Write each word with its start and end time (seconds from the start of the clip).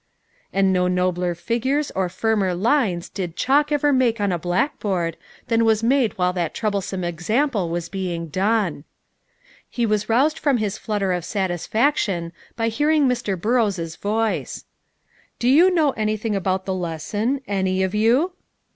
And 0.51 0.73
no 0.73 0.87
nobler 0.87 1.35
figures 1.35 1.91
or 1.91 2.09
firmer 2.09 2.55
lines 2.55 3.07
did 3.07 3.35
chalk 3.35 3.71
ever 3.71 3.93
make 3.93 4.19
on 4.19 4.31
a 4.31 4.39
blackboard 4.39 5.15
than 5.47 5.63
was 5.63 5.83
made 5.83 6.17
while 6.17 6.33
that 6.33 6.55
troublesome 6.55 7.03
example 7.03 7.69
was 7.69 7.87
being 7.87 8.29
done. 8.29 8.83
He 9.69 9.85
was 9.85 10.09
roused 10.09 10.39
from 10.39 10.57
his 10.57 10.79
flutter 10.79 11.13
of 11.13 11.23
satisfaction 11.23 12.33
by 12.55 12.69
hearing 12.69 13.07
Mr. 13.07 13.39
Burrows' 13.39 13.95
voice. 13.95 14.65
"Do 15.37 15.47
you 15.47 15.69
know 15.69 15.91
anything 15.91 16.35
about 16.35 16.65
the 16.65 16.73
lesson, 16.73 17.41
any 17.47 17.83
of 17.83 17.93
you?" 17.93 18.31